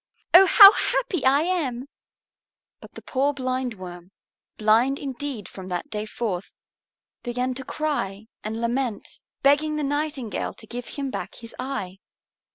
[0.33, 1.85] Oh, how happy I am!"
[2.79, 4.09] But the poor Blindworm,
[4.57, 6.51] blind indeed from that day forth,
[7.21, 11.99] began to cry and lament, begging the Nightingale to give him back his eye.